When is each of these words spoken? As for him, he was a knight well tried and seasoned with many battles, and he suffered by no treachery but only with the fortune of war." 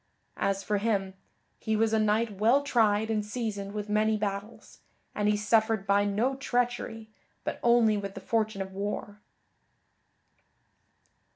As 0.37 0.63
for 0.63 0.79
him, 0.79 1.13
he 1.59 1.75
was 1.75 1.93
a 1.93 1.99
knight 1.99 2.39
well 2.39 2.63
tried 2.63 3.11
and 3.11 3.23
seasoned 3.23 3.71
with 3.73 3.87
many 3.87 4.17
battles, 4.17 4.79
and 5.13 5.29
he 5.29 5.37
suffered 5.37 5.85
by 5.85 6.05
no 6.05 6.33
treachery 6.35 7.11
but 7.43 7.59
only 7.61 7.97
with 7.97 8.15
the 8.15 8.19
fortune 8.19 8.63
of 8.63 8.71
war." 8.71 9.21